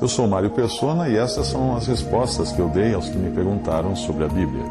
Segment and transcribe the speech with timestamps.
[0.00, 3.30] Eu sou Mário Persona e essas são as respostas que eu dei aos que me
[3.30, 4.64] perguntaram sobre a Bíblia.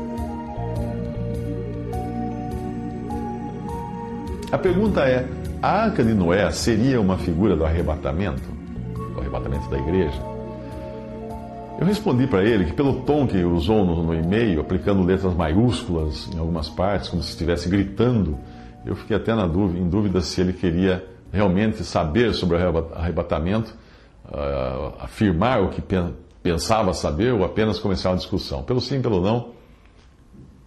[4.51, 5.25] A pergunta é:
[5.61, 8.49] a arca de Noé seria uma figura do arrebatamento?
[9.13, 10.21] Do arrebatamento da igreja?
[11.79, 16.29] Eu respondi para ele que, pelo tom que usou no, no e-mail, aplicando letras maiúsculas
[16.33, 18.37] em algumas partes, como se estivesse gritando,
[18.85, 23.73] eu fiquei até na dúvida, em dúvida se ele queria realmente saber sobre o arrebatamento,
[24.31, 25.81] uh, afirmar o que
[26.41, 28.63] pensava saber ou apenas começar uma discussão.
[28.63, 29.51] Pelo sim, pelo não,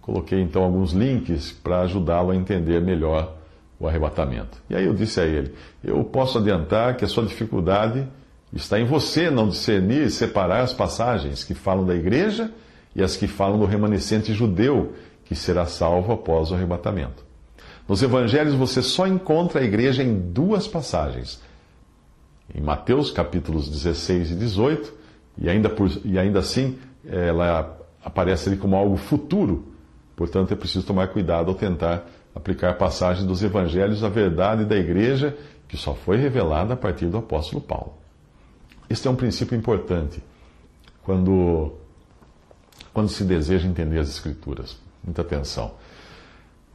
[0.01, 3.35] coloquei então alguns links para ajudá-lo a entender melhor
[3.79, 4.57] o arrebatamento.
[4.69, 8.07] E aí eu disse a ele: eu posso adiantar que a sua dificuldade
[8.55, 12.49] Está em você não discernir e separar as passagens que falam da igreja
[12.95, 14.93] e as que falam do remanescente judeu
[15.25, 17.25] que será salvo após o arrebatamento.
[17.87, 21.41] Nos evangelhos você só encontra a igreja em duas passagens.
[22.53, 24.93] Em Mateus capítulos 16 e 18,
[25.37, 29.65] e ainda, por, e ainda assim ela aparece ali como algo futuro.
[30.15, 35.37] Portanto, é preciso tomar cuidado ao tentar aplicar passagens dos evangelhos à verdade da igreja
[35.67, 37.93] que só foi revelada a partir do apóstolo Paulo.
[38.89, 40.21] Este é um princípio importante
[41.03, 41.73] quando,
[42.93, 44.77] quando se deseja entender as Escrituras.
[45.03, 45.73] Muita atenção.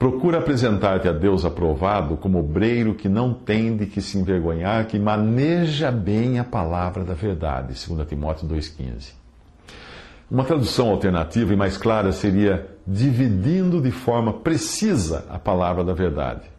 [0.01, 4.98] Procura apresentar-te a Deus aprovado como obreiro que não tem de que se envergonhar, que
[4.98, 7.75] maneja bem a palavra da verdade.
[7.87, 9.12] 2 Timóteo 2,15.
[10.31, 16.50] Uma tradução alternativa e mais clara seria dividindo de forma precisa a palavra da verdade.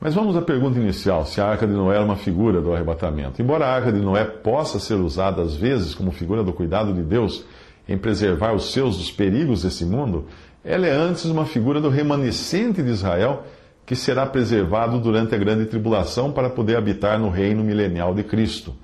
[0.00, 3.42] Mas vamos à pergunta inicial: se a arca de Noé era uma figura do arrebatamento.
[3.42, 7.02] Embora a arca de Noé possa ser usada às vezes como figura do cuidado de
[7.02, 7.44] Deus
[7.86, 10.26] em preservar os seus dos perigos desse mundo,
[10.68, 13.44] ela é antes uma figura do remanescente de Israel
[13.86, 18.74] que será preservado durante a grande tribulação para poder habitar no reino milenial de Cristo.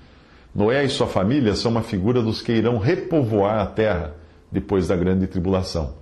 [0.54, 4.14] Noé e sua família são uma figura dos que irão repovoar a terra
[4.50, 5.92] depois da grande tribulação.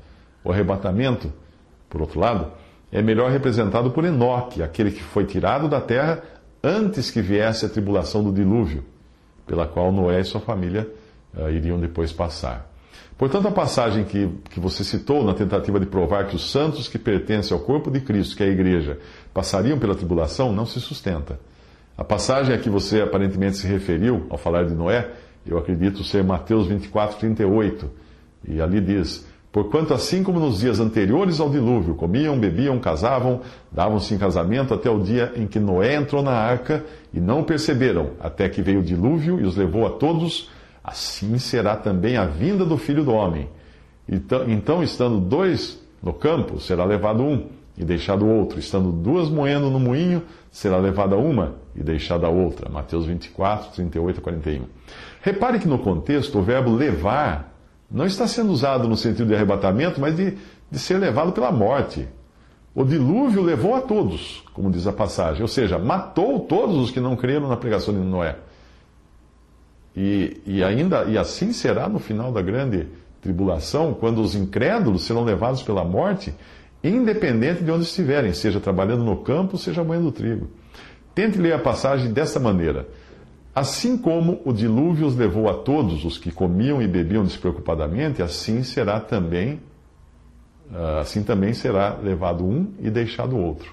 [0.44, 1.32] O arrebatamento,
[1.90, 2.52] por outro lado,
[2.92, 6.22] é melhor representado por Enoque, aquele que foi tirado da terra
[6.62, 8.84] antes que viesse a tribulação do dilúvio,
[9.44, 10.88] pela qual Noé e sua família
[11.36, 12.71] uh, iriam depois passar.
[13.16, 16.98] Portanto, a passagem que, que você citou na tentativa de provar que os santos que
[16.98, 18.98] pertencem ao corpo de Cristo, que é a igreja,
[19.32, 21.38] passariam pela tribulação, não se sustenta.
[21.96, 25.10] A passagem a que você aparentemente se referiu ao falar de Noé,
[25.46, 27.90] eu acredito ser Mateus 24, 38.
[28.48, 34.14] E ali diz: Porquanto, assim como nos dias anteriores ao dilúvio, comiam, bebiam, casavam, davam-se
[34.14, 38.48] em casamento até o dia em que Noé entrou na arca e não perceberam, até
[38.48, 40.50] que veio o dilúvio e os levou a todos,
[40.82, 43.48] assim será também a vinda do filho do homem.
[44.08, 48.58] Então, então estando dois no campo, será levado um e deixado outro.
[48.58, 52.68] Estando duas moendo no moinho, será levada uma e deixada a outra.
[52.68, 54.64] Mateus 24, 38 a 41.
[55.20, 57.52] Repare que no contexto o verbo levar
[57.90, 60.36] não está sendo usado no sentido de arrebatamento, mas de,
[60.70, 62.08] de ser levado pela morte.
[62.74, 67.00] O dilúvio levou a todos, como diz a passagem, ou seja, matou todos os que
[67.00, 68.36] não creram na pregação de Noé.
[69.96, 72.86] E, e ainda e assim será no final da grande
[73.20, 76.34] tribulação, quando os incrédulos serão levados pela morte,
[76.82, 80.48] independente de onde estiverem, seja trabalhando no campo, seja moendo trigo.
[81.14, 82.88] Tente ler a passagem desta maneira.
[83.54, 88.62] Assim como o dilúvio os levou a todos os que comiam e bebiam despreocupadamente, assim
[88.64, 89.60] será também,
[90.74, 93.72] ah, assim também será levado um e deixado outro.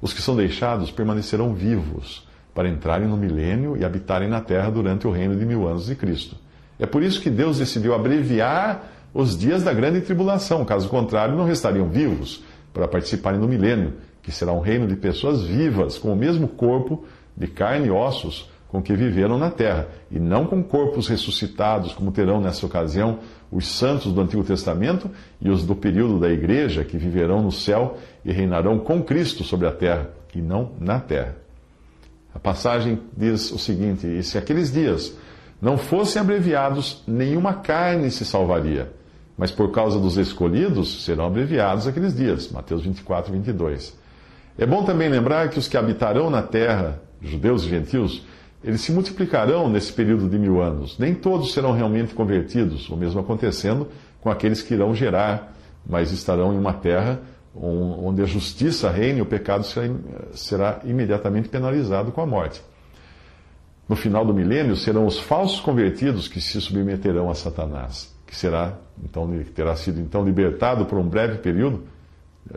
[0.00, 5.06] Os que são deixados permanecerão vivos para entrarem no milênio e habitarem na terra durante
[5.06, 6.36] o reino de mil anos de Cristo.
[6.78, 11.44] É por isso que Deus decidiu abreviar os dias da grande tribulação, caso contrário, não
[11.44, 12.42] restariam vivos
[12.72, 17.04] para participarem do milênio, que será um reino de pessoas vivas, com o mesmo corpo
[17.36, 22.12] de carne e ossos com que viveram na terra, e não com corpos ressuscitados, como
[22.12, 23.18] terão nessa ocasião
[23.50, 25.10] os santos do Antigo Testamento
[25.40, 29.66] e os do período da igreja, que viverão no céu e reinarão com Cristo sobre
[29.66, 31.34] a terra, e não na terra.
[32.34, 35.14] A passagem diz o seguinte: E se aqueles dias
[35.60, 38.92] não fossem abreviados, nenhuma carne se salvaria.
[39.36, 42.50] Mas por causa dos escolhidos serão abreviados aqueles dias.
[42.50, 43.98] Mateus 24, 22.
[44.58, 48.22] É bom também lembrar que os que habitarão na terra, judeus e gentios,
[48.62, 50.98] eles se multiplicarão nesse período de mil anos.
[50.98, 53.88] Nem todos serão realmente convertidos, o mesmo acontecendo
[54.20, 55.54] com aqueles que irão gerar,
[55.86, 57.20] mas estarão em uma terra
[57.54, 59.64] onde a justiça reina e o pecado
[60.32, 62.62] será, imediatamente penalizado com a morte.
[63.88, 68.74] No final do milênio serão os falsos convertidos que se submeterão a Satanás, que será
[69.02, 71.84] então terá sido então libertado por um breve período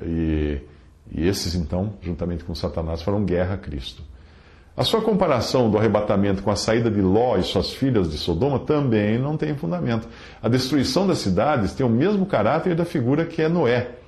[0.04, 0.60] e,
[1.12, 4.04] e esses então, juntamente com Satanás, farão guerra a Cristo.
[4.76, 8.60] A sua comparação do arrebatamento com a saída de Ló e suas filhas de Sodoma
[8.60, 10.08] também não tem fundamento.
[10.42, 14.03] A destruição das cidades tem o mesmo caráter da figura que é Noé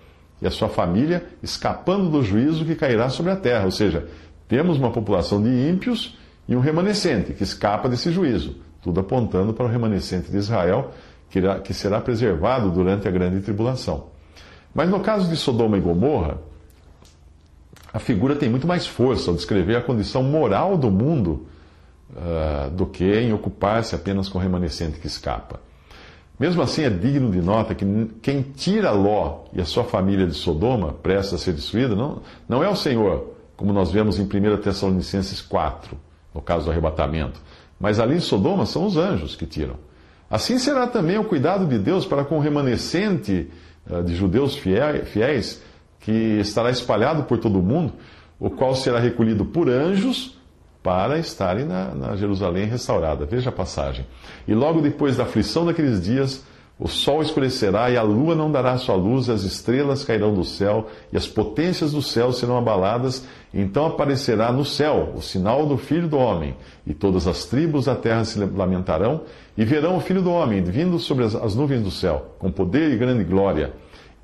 [0.45, 3.65] e a sua família escapando do juízo que cairá sobre a terra.
[3.65, 4.07] Ou seja,
[4.47, 6.15] temos uma população de ímpios
[6.47, 10.91] e um remanescente que escapa desse juízo, tudo apontando para o remanescente de Israel
[11.63, 14.05] que será preservado durante a grande tribulação.
[14.73, 16.37] Mas no caso de Sodoma e Gomorra,
[17.91, 21.47] a figura tem muito mais força ao descrever a condição moral do mundo
[22.11, 25.59] uh, do que em ocupar-se apenas com o remanescente que escapa.
[26.39, 27.85] Mesmo assim, é digno de nota que
[28.21, 32.63] quem tira Ló e a sua família de Sodoma, presta a ser destruída, não, não
[32.63, 35.97] é o Senhor, como nós vemos em 1 Tessalonicenses 4,
[36.33, 37.39] no caso do arrebatamento.
[37.79, 39.75] Mas ali em Sodoma são os anjos que tiram.
[40.29, 43.49] Assim será também o cuidado de Deus para com o remanescente
[43.89, 45.61] uh, de judeus fiéis
[46.01, 47.93] que estará espalhado por todo o mundo,
[48.39, 50.37] o qual será recolhido por anjos
[50.85, 53.25] para estarem na, na Jerusalém restaurada.
[53.25, 54.05] Veja a passagem.
[54.47, 56.45] E logo depois da aflição daqueles dias,
[56.77, 60.85] o sol escurecerá e a lua não dará sua luz, as estrelas cairão do céu
[61.11, 63.25] e as potências do céu serão abaladas.
[63.51, 66.55] Então aparecerá no céu o sinal do Filho do Homem,
[66.85, 69.21] e todas as tribos da terra se lamentarão
[69.57, 72.91] e verão o Filho do Homem vindo sobre as, as nuvens do céu, com poder
[72.91, 73.73] e grande glória.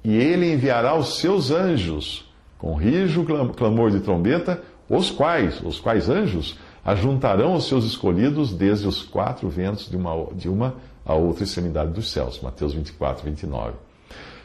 [0.03, 2.29] E ele enviará os seus anjos,
[2.59, 3.25] com rijo
[3.55, 4.61] clamor de trombeta,
[4.97, 10.27] os quais, os quais anjos, ajuntarão os seus escolhidos desde os quatro ventos de uma,
[10.33, 12.41] de uma a outra extremidade dos céus.
[12.41, 13.73] Mateus 24, 29.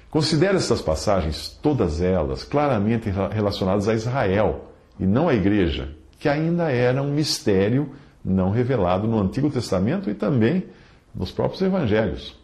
[0.08, 4.66] Considere essas passagens, todas elas, claramente relacionadas a Israel
[5.00, 7.90] e não à igreja, que ainda era um mistério
[8.24, 10.64] não revelado no Antigo Testamento e também
[11.12, 12.38] nos próprios evangelhos.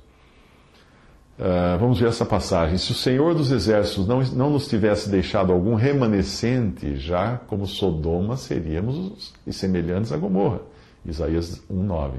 [1.39, 2.77] Uh, vamos ver essa passagem.
[2.77, 8.37] Se o Senhor dos Exércitos não, não nos tivesse deixado algum remanescente, já como Sodoma
[8.37, 10.61] seríamos semelhantes a Gomorra.
[11.05, 12.13] Isaías 1,9.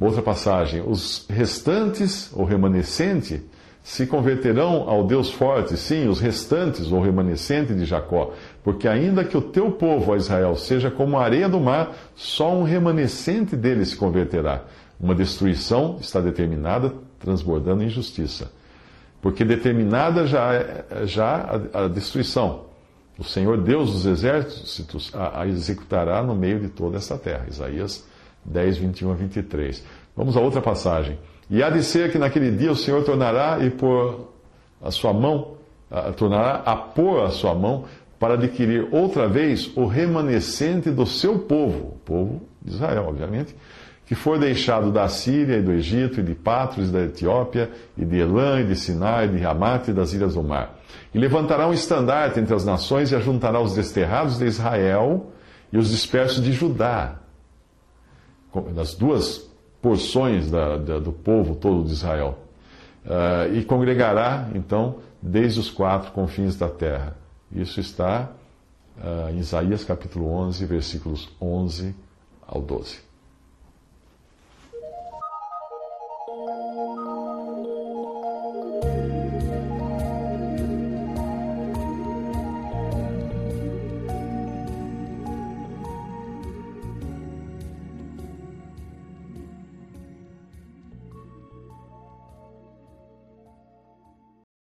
[0.00, 0.82] Outra passagem.
[0.86, 3.42] Os restantes, ou remanescente,
[3.82, 9.36] se converterão ao Deus forte, sim, os restantes, ou remanescente de Jacó, porque ainda que
[9.36, 13.84] o teu povo, ó Israel, seja como a areia do mar, só um remanescente dele
[13.84, 14.64] se converterá.
[15.00, 18.50] Uma destruição está determinada transbordando em justiça.
[19.22, 22.64] Porque determinada já, é, já a, a destruição.
[23.18, 27.46] O Senhor Deus dos exércitos a, a, executará no meio de toda essa terra.
[27.48, 28.06] Isaías
[28.44, 29.84] 10, 21 a 23.
[30.16, 31.18] Vamos a outra passagem.
[31.50, 34.28] E há de ser que naquele dia o Senhor tornará e pôr
[34.82, 35.54] a sua mão,
[35.90, 37.84] a, tornará a pôr a sua mão
[38.18, 43.54] para adquirir outra vez o remanescente do seu povo, o povo de Israel, obviamente,
[44.10, 48.04] que for deixado da Síria e do Egito, e de Patros e da Etiópia, e
[48.04, 50.80] de Elã, e de Sinai, e de Ramat e das ilhas do mar.
[51.14, 55.30] E levantará um estandarte entre as nações e ajuntará os desterrados de Israel
[55.72, 57.20] e os dispersos de Judá.
[58.74, 59.48] Das duas
[59.80, 62.36] porções da, da, do povo todo de Israel.
[63.06, 67.16] Uh, e congregará, então, desde os quatro confins da terra.
[67.52, 68.32] Isso está
[68.98, 71.94] uh, em Isaías capítulo 11, versículos 11
[72.50, 73.09] ao 12.